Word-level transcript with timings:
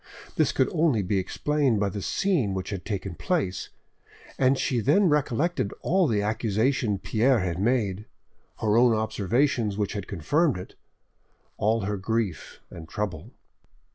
This 0.35 0.51
could 0.51 0.67
only 0.71 1.03
be 1.03 1.19
explained 1.19 1.79
by 1.79 1.89
the 1.89 2.01
scene 2.01 2.55
which 2.55 2.71
had 2.71 2.85
taken 2.85 3.13
place, 3.13 3.69
and 4.39 4.57
she 4.57 4.79
then 4.79 5.09
recollected 5.09 5.73
all 5.81 6.07
the 6.07 6.23
accusation 6.23 6.97
Pierre 6.97 7.37
had 7.41 7.59
made, 7.61 8.07
her 8.61 8.77
own 8.77 8.95
observations 8.95 9.77
which 9.77 9.93
had 9.93 10.07
confirmed 10.07 10.57
it, 10.57 10.73
all 11.57 11.81
her 11.81 11.97
grief 11.97 12.61
and 12.71 12.89
trouble. 12.89 13.29